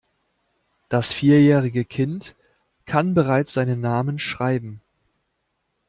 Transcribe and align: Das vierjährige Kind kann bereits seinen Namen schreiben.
Das 0.89 1.13
vierjährige 1.13 1.85
Kind 1.85 2.35
kann 2.87 3.13
bereits 3.13 3.53
seinen 3.53 3.81
Namen 3.81 4.17
schreiben. 4.17 4.81